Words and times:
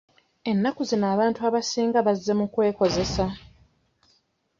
Ennaku 0.51 0.81
zino 0.89 1.05
abantu 1.15 1.39
abasinga 1.47 1.99
bazze 2.07 2.33
mu 2.39 2.45
kwekozesa. 2.53 3.25